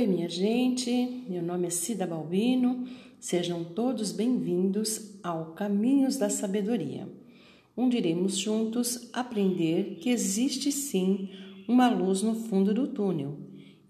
[0.00, 2.88] Oi, minha gente, meu nome é Cida Balbino,
[3.18, 7.06] sejam todos bem-vindos ao Caminhos da Sabedoria,
[7.76, 11.28] onde iremos juntos aprender que existe sim
[11.68, 13.36] uma luz no fundo do túnel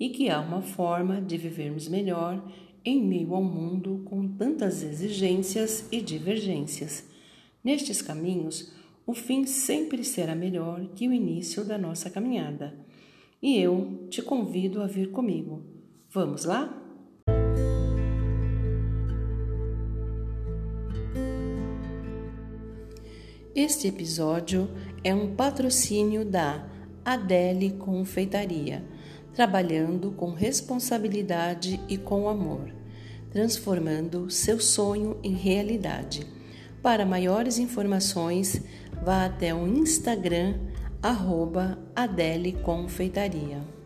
[0.00, 2.44] e que há uma forma de vivermos melhor
[2.84, 7.08] em meio ao mundo com tantas exigências e divergências.
[7.62, 8.72] Nestes caminhos,
[9.06, 12.74] o fim sempre será melhor que o início da nossa caminhada.
[13.40, 15.78] E eu te convido a vir comigo.
[16.12, 16.68] Vamos lá?
[23.54, 24.68] Este episódio
[25.04, 26.68] é um patrocínio da
[27.04, 28.84] Adele Confeitaria,
[29.32, 32.74] trabalhando com responsabilidade e com amor,
[33.30, 36.26] transformando seu sonho em realidade.
[36.82, 38.60] Para maiores informações,
[39.04, 40.58] vá até o Instagram
[41.00, 43.79] arroba Adele Confeitaria.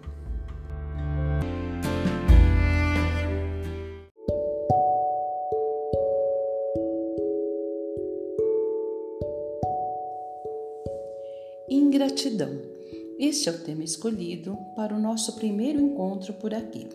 [12.15, 12.61] Ingratidão.
[13.19, 16.87] Este é o tema escolhido para o nosso primeiro encontro por aqui.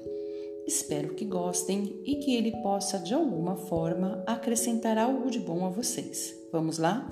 [0.66, 5.70] Espero que gostem e que ele possa de alguma forma acrescentar algo de bom a
[5.70, 6.34] vocês.
[6.54, 7.06] Vamos lá?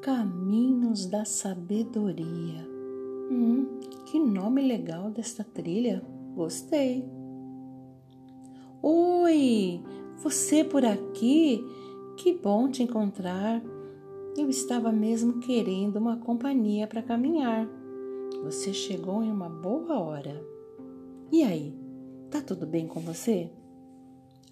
[0.00, 2.66] Caminhos da Sabedoria.
[3.30, 6.02] Hum, que nome legal desta trilha!
[6.34, 7.19] Gostei!
[8.82, 9.84] Oi,
[10.22, 11.62] você por aqui?
[12.16, 13.62] Que bom te encontrar.
[14.34, 17.68] Eu estava mesmo querendo uma companhia para caminhar.
[18.42, 20.42] Você chegou em uma boa hora.
[21.30, 21.74] E aí,
[22.30, 23.50] tá tudo bem com você?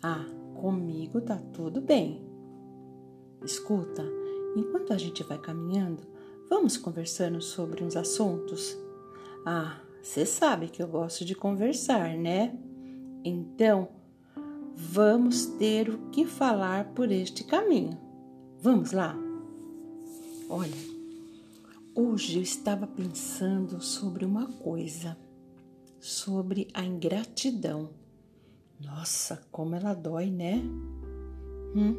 [0.03, 0.27] Ah,
[0.61, 2.23] comigo tá tudo bem.
[3.43, 4.05] Escuta,
[4.55, 6.03] enquanto a gente vai caminhando,
[6.51, 8.77] vamos conversando sobre uns assuntos?
[9.47, 12.55] Ah, você sabe que eu gosto de conversar, né?
[13.25, 13.97] Então,
[14.81, 17.99] vamos ter o que falar por este caminho.
[18.63, 19.19] Vamos lá?
[20.49, 20.77] Olha,
[21.93, 25.19] hoje eu estava pensando sobre uma coisa,
[25.99, 27.91] sobre a ingratidão.
[28.81, 30.63] Nossa, como ela dói, né?
[31.75, 31.97] Hum,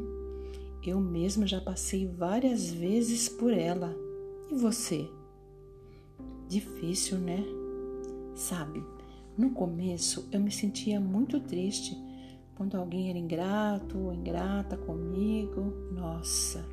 [0.82, 3.94] eu mesma já passei várias vezes por ela.
[4.50, 5.06] E você?
[6.48, 7.44] Difícil, né?
[8.36, 8.82] Sabe,
[9.38, 12.09] no começo eu me sentia muito triste
[12.60, 15.62] quando alguém era ingrato ou ingrata comigo,
[15.94, 16.68] nossa.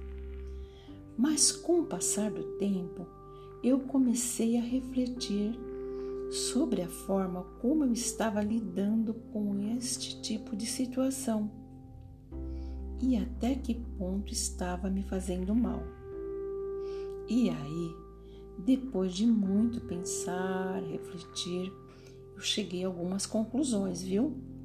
[1.16, 3.06] Mas com o passar do tempo,
[3.62, 5.56] eu comecei a refletir
[6.28, 11.48] sobre a forma como eu estava lidando com este tipo de situação
[13.00, 15.84] e até que ponto estava me fazendo mal.
[17.28, 17.94] E aí,
[18.58, 21.72] depois de muito pensar, refletir,
[22.34, 24.55] eu cheguei a algumas conclusões, viu?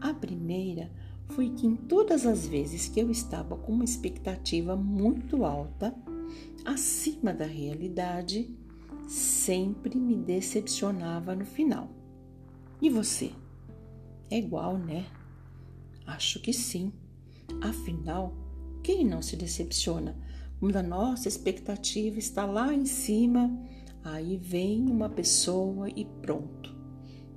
[0.00, 0.90] A primeira
[1.28, 5.94] foi que em todas as vezes que eu estava com uma expectativa muito alta,
[6.64, 8.50] acima da realidade,
[9.06, 11.88] sempre me decepcionava no final.
[12.80, 13.32] E você?
[14.30, 15.06] É igual, né?
[16.06, 16.92] Acho que sim.
[17.60, 18.34] Afinal,
[18.82, 20.16] quem não se decepciona
[20.58, 23.50] quando a nossa expectativa está lá em cima?
[24.02, 26.74] Aí vem uma pessoa e pronto.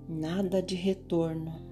[0.08, 1.69] Nada de retorno.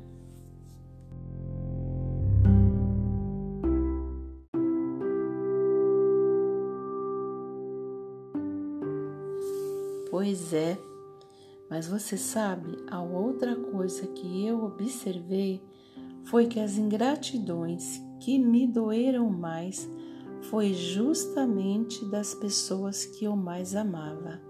[10.17, 10.75] Pois é,
[11.69, 15.61] mas você sabe, a outra coisa que eu observei
[16.25, 19.87] foi que as ingratidões que me doeram mais
[20.49, 24.41] foi justamente das pessoas que eu mais amava.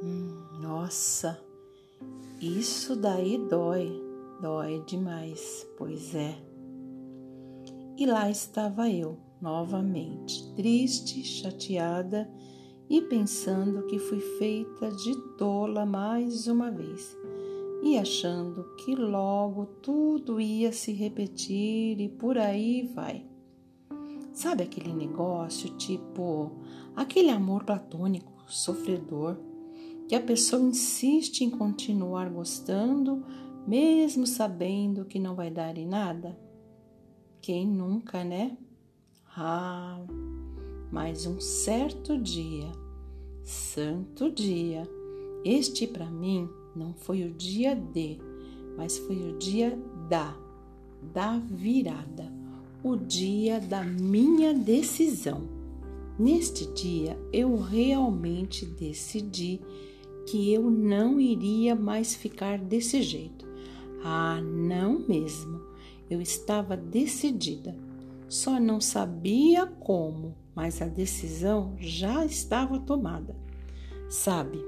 [0.00, 1.42] Hum, nossa,
[2.40, 4.00] isso daí dói,
[4.40, 6.40] dói demais, pois é.
[7.96, 12.30] E lá estava eu, novamente, triste, chateada
[12.88, 17.16] e pensando que fui feita de tola mais uma vez,
[17.82, 23.24] e achando que logo tudo ia se repetir e por aí vai.
[24.32, 26.52] Sabe aquele negócio tipo
[26.94, 29.36] aquele amor platônico, sofredor,
[30.08, 33.24] que a pessoa insiste em continuar gostando,
[33.66, 36.38] mesmo sabendo que não vai dar em nada?
[37.40, 38.56] Quem nunca, né?
[39.36, 40.00] Ah,
[40.90, 42.70] mas um certo dia,
[43.44, 44.88] santo dia,
[45.44, 48.18] este para mim não foi o dia de,
[48.76, 50.36] mas foi o dia da,
[51.12, 52.32] da virada,
[52.82, 55.48] o dia da minha decisão.
[56.18, 59.60] Neste dia eu realmente decidi
[60.26, 63.46] que eu não iria mais ficar desse jeito.
[64.02, 65.60] Ah, não mesmo.
[66.10, 67.76] Eu estava decidida.
[68.28, 73.36] Só não sabia como, mas a decisão já estava tomada.
[74.10, 74.58] Sabe,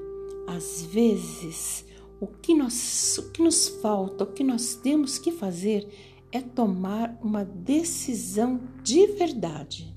[0.46, 1.84] às vezes
[2.20, 5.88] o que, nós, o que nos falta, o que nós temos que fazer
[6.30, 9.92] é tomar uma decisão de verdade.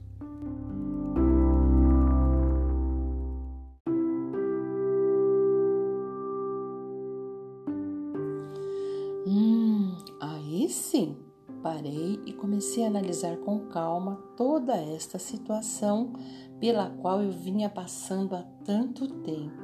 [12.77, 16.13] E a analisar com calma toda esta situação
[16.59, 19.61] pela qual eu vinha passando há tanto tempo.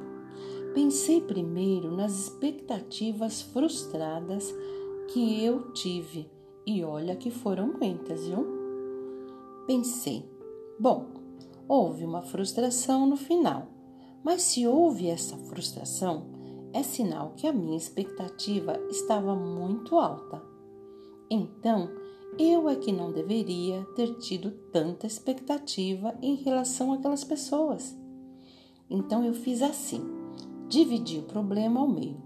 [0.74, 4.54] Pensei primeiro nas expectativas frustradas
[5.08, 6.30] que eu tive
[6.66, 8.46] e olha que foram muitas, viu?
[9.66, 10.30] Pensei,
[10.78, 11.06] bom,
[11.66, 13.66] houve uma frustração no final,
[14.22, 16.26] mas se houve essa frustração,
[16.72, 20.42] é sinal que a minha expectativa estava muito alta.
[21.28, 21.99] Então,
[22.38, 27.96] eu é que não deveria ter tido tanta expectativa em relação àquelas pessoas.
[28.88, 30.02] Então eu fiz assim:
[30.68, 32.22] dividi o problema ao meio.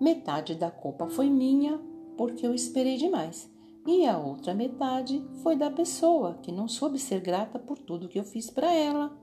[0.00, 1.80] Metade da culpa foi minha,
[2.16, 3.52] porque eu esperei demais
[3.86, 8.18] e a outra metade foi da pessoa que não soube ser grata por tudo que
[8.18, 9.16] eu fiz para ela.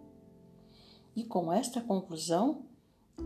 [1.16, 2.66] E com esta conclusão,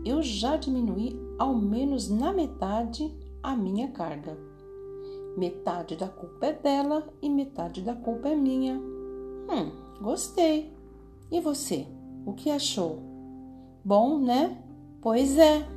[0.04, 4.36] eu já diminuí ao menos na metade a minha carga.
[5.36, 8.78] Metade da culpa é dela e metade da culpa é minha.
[8.78, 10.72] Hum, gostei.
[11.30, 11.86] E você,
[12.24, 13.00] o que achou?
[13.84, 14.62] Bom, né?
[15.00, 15.76] Pois é.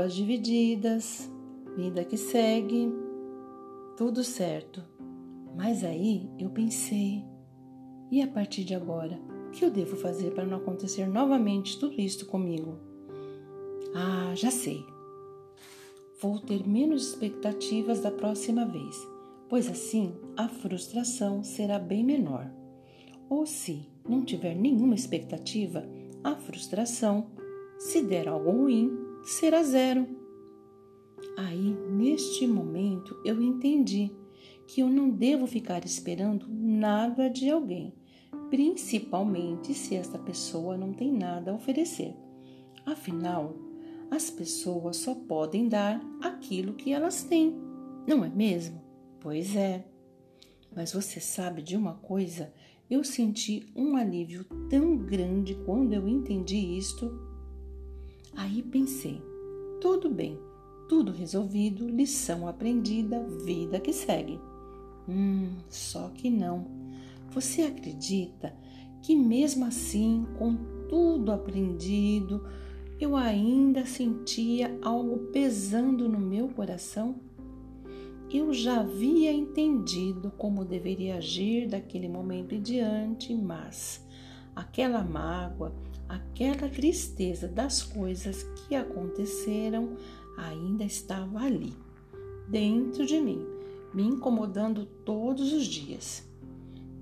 [0.00, 1.30] culpas divididas,
[1.76, 2.92] vida que segue,
[3.96, 4.82] tudo certo.
[5.56, 7.24] Mas aí eu pensei,
[8.10, 12.00] e a partir de agora, o que eu devo fazer para não acontecer novamente tudo
[12.00, 12.78] isto comigo?
[13.94, 14.84] Ah, já sei.
[16.20, 18.96] Vou ter menos expectativas da próxima vez,
[19.48, 22.50] pois assim a frustração será bem menor.
[23.28, 25.84] Ou se não tiver nenhuma expectativa,
[26.22, 27.30] a frustração,
[27.78, 28.90] se der algo ruim,
[29.22, 30.06] será zero.
[31.36, 34.10] Aí, neste momento, eu entendi
[34.66, 37.94] que eu não devo ficar esperando nada de alguém,
[38.50, 42.14] principalmente se esta pessoa não tem nada a oferecer.
[42.84, 43.54] Afinal,
[44.10, 47.54] as pessoas só podem dar aquilo que elas têm,
[48.06, 48.82] não é mesmo?
[49.20, 49.86] Pois é.
[50.74, 52.52] Mas você sabe de uma coisa?
[52.90, 57.30] Eu senti um alívio tão grande quando eu entendi isto
[58.36, 59.20] Aí pensei:
[59.80, 60.38] tudo bem,
[60.88, 64.40] tudo resolvido, lição aprendida, vida que segue.
[65.08, 66.79] Hum, só que não.
[67.30, 68.52] Você acredita
[69.02, 70.56] que, mesmo assim, com
[70.88, 72.44] tudo aprendido,
[73.00, 77.20] eu ainda sentia algo pesando no meu coração?
[78.32, 84.04] Eu já havia entendido como deveria agir daquele momento em diante, mas
[84.54, 85.72] aquela mágoa,
[86.08, 89.96] aquela tristeza das coisas que aconteceram
[90.36, 91.74] ainda estava ali,
[92.48, 93.44] dentro de mim,
[93.94, 96.29] me incomodando todos os dias.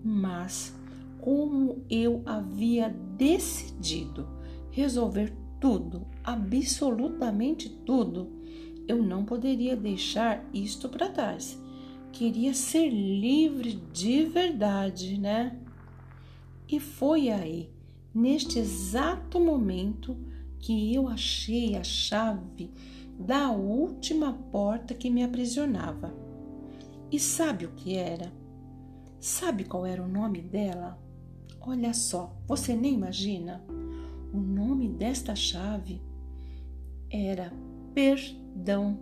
[0.02, 0.74] Mas,
[1.20, 4.28] como eu havia decidido
[4.70, 8.30] resolver tudo, absolutamente tudo,
[8.86, 11.60] eu não poderia deixar isto para trás.
[12.12, 15.58] Queria ser livre de verdade, né?
[16.68, 17.70] E foi aí
[18.14, 20.16] neste exato momento
[20.58, 22.70] que eu achei a chave
[23.18, 26.14] da última porta que me aprisionava.
[27.10, 28.32] E sabe o que era?
[29.20, 30.96] Sabe qual era o nome dela?
[31.60, 33.64] Olha só, você nem imagina.
[34.32, 36.00] O nome desta chave
[37.10, 37.52] era
[37.94, 38.96] perdão.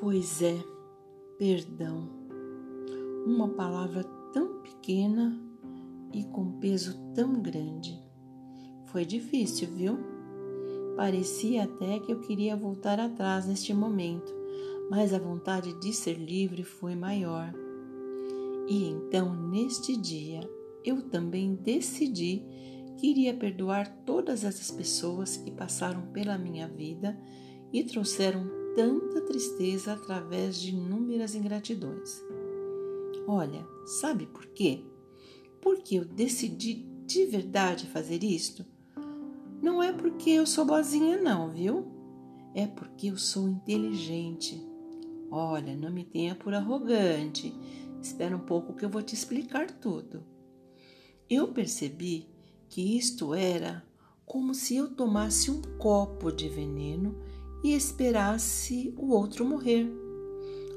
[0.00, 0.62] Pois é,
[1.36, 2.08] perdão.
[3.26, 5.36] Uma palavra tão pequena
[6.12, 8.03] e com peso tão grande.
[8.94, 9.98] Foi difícil, viu?
[10.94, 14.32] Parecia até que eu queria voltar atrás neste momento,
[14.88, 17.52] mas a vontade de ser livre foi maior.
[18.68, 20.48] E então, neste dia,
[20.84, 22.44] eu também decidi
[22.96, 27.18] que iria perdoar todas essas pessoas que passaram pela minha vida
[27.72, 32.22] e trouxeram tanta tristeza através de inúmeras ingratidões.
[33.26, 34.84] Olha, sabe por quê?
[35.60, 38.72] Porque eu decidi de verdade fazer isto?
[39.64, 41.86] Não é porque eu sou boazinha, não, viu?
[42.54, 44.62] É porque eu sou inteligente.
[45.30, 47.50] Olha, não me tenha por arrogante.
[47.98, 50.22] Espera um pouco que eu vou te explicar tudo.
[51.30, 52.28] Eu percebi
[52.68, 53.82] que isto era
[54.26, 57.18] como se eu tomasse um copo de veneno
[57.64, 59.90] e esperasse o outro morrer.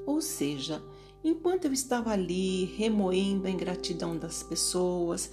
[0.06, 0.82] Ou seja,
[1.22, 5.29] enquanto eu estava ali remoendo a ingratidão das pessoas,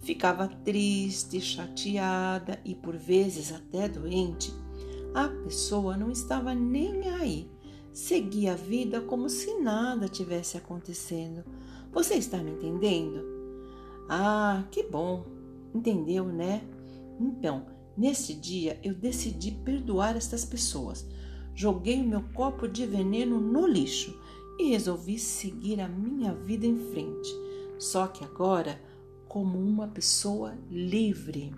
[0.00, 4.52] ficava triste, chateada e por vezes até doente,
[5.14, 7.50] a pessoa não estava nem aí.
[7.92, 11.44] Seguia a vida como se nada tivesse acontecendo.
[11.92, 13.24] Você está me entendendo?
[14.08, 15.26] Ah, que bom!
[15.74, 16.62] Entendeu, né?
[17.20, 21.06] Então, nesse dia eu decidi perdoar estas pessoas.
[21.54, 24.16] Joguei o meu copo de veneno no lixo
[24.58, 27.28] e resolvi seguir a minha vida em frente.
[27.78, 28.80] Só que agora,
[29.28, 31.54] como uma pessoa livre.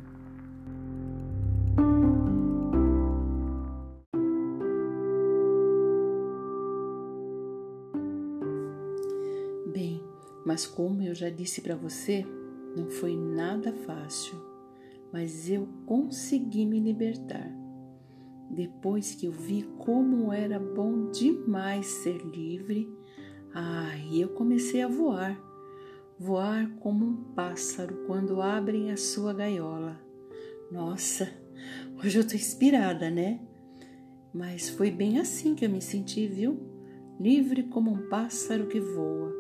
[9.73, 10.03] Bem,
[10.45, 12.27] mas como eu já disse para você,
[12.77, 14.51] não foi nada fácil
[15.13, 17.51] mas eu consegui me libertar.
[18.51, 22.89] Depois que eu vi como era bom demais ser livre,
[23.53, 25.50] aí eu comecei a voar.
[26.23, 29.99] Voar como um pássaro quando abrem a sua gaiola.
[30.71, 31.33] Nossa,
[31.97, 33.41] hoje eu tô inspirada, né?
[34.31, 36.61] Mas foi bem assim que eu me senti, viu?
[37.19, 39.35] Livre como um pássaro que voa.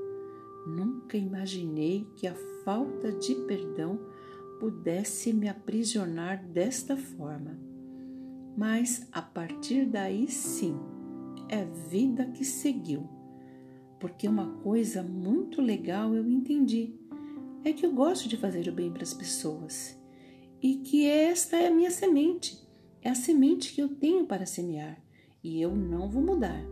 [0.67, 2.35] Nunca imaginei que a
[2.65, 4.01] falta de perdão
[4.59, 7.59] pudesse me aprisionar desta forma.
[8.57, 10.81] Mas a partir daí sim,
[11.47, 13.20] é vida que seguiu.
[14.01, 16.95] Porque uma coisa muito legal eu entendi
[17.65, 19.97] é que eu gosto de fazer o bem para as pessoas
[20.61, 22.59] e que esta é a minha semente,
[23.01, 25.01] é a semente que eu tenho para semear
[25.45, 26.65] e eu não vou mudar.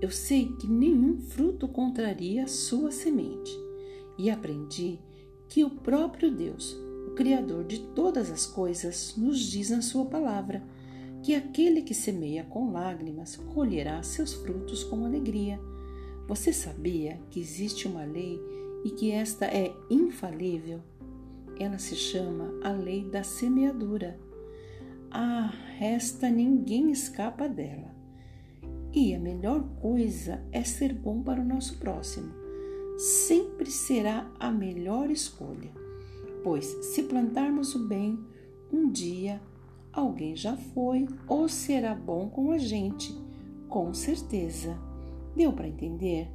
[0.00, 3.52] Eu sei que nenhum fruto contraria a sua semente
[4.18, 4.98] e aprendi
[5.48, 6.86] que o próprio Deus
[7.16, 10.62] Criador de todas as coisas, nos diz na Sua palavra
[11.22, 15.58] que aquele que semeia com lágrimas colherá seus frutos com alegria.
[16.26, 18.40] Você sabia que existe uma lei
[18.84, 20.80] e que esta é infalível?
[21.58, 24.18] Ela se chama a lei da semeadura.
[25.10, 27.94] Ah, esta ninguém escapa dela.
[28.92, 32.32] E a melhor coisa é ser bom para o nosso próximo.
[32.98, 35.86] Sempre será a melhor escolha
[36.46, 38.16] pois se plantarmos o bem,
[38.72, 39.42] um dia
[39.92, 43.12] alguém já foi ou será bom com a gente,
[43.68, 44.78] com certeza.
[45.36, 46.30] Deu para entender?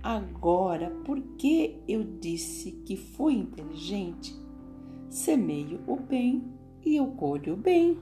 [0.00, 4.32] Agora, por que eu disse que fui inteligente?
[5.10, 6.44] Semeio o bem
[6.84, 7.98] e eu colho o bem.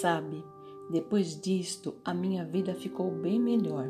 [0.00, 0.44] Sabe,
[0.88, 3.88] depois disto, a minha vida ficou bem melhor.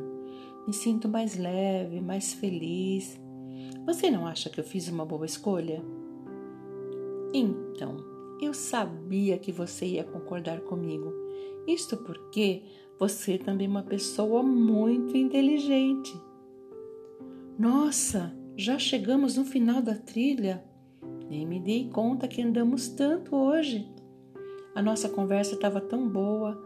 [0.67, 3.21] Me sinto mais leve, mais feliz.
[3.85, 5.85] Você não acha que eu fiz uma boa escolha?
[7.37, 7.97] Então,
[8.41, 11.13] eu sabia que você ia concordar comigo.
[11.67, 12.63] Isto porque
[12.97, 16.17] você também é uma pessoa muito inteligente.
[17.59, 20.65] Nossa, já chegamos no final da trilha.
[21.29, 23.93] Nem me dei conta que andamos tanto hoje.
[24.73, 26.63] A nossa conversa estava tão boa.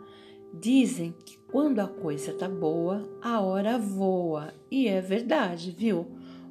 [0.53, 4.53] Dizem que quando a coisa tá boa, a hora voa.
[4.71, 6.07] E é verdade, viu?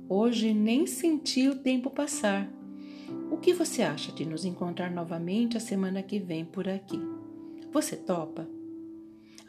[0.10, 2.57] Hoje nem senti o tempo passar.
[3.30, 7.00] O que você acha de nos encontrar novamente a semana que vem por aqui?
[7.72, 8.48] Você topa?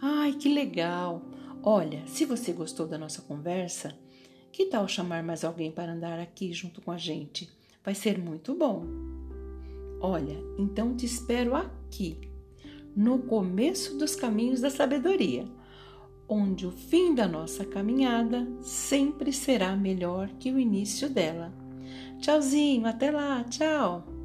[0.03, 1.23] Ai, que legal!
[1.63, 3.97] Olha, se você gostou da nossa conversa,
[4.53, 7.49] que tal chamar mais alguém para andar aqui junto com a gente?
[7.85, 8.85] Vai ser muito bom.
[10.01, 12.21] Olha, então te espero aqui
[12.97, 15.47] no começo dos caminhos da sabedoria,
[16.29, 21.53] onde o fim da nossa caminhada sempre será melhor que o início dela.
[22.21, 24.18] Tchauzinho, até lá, tchau!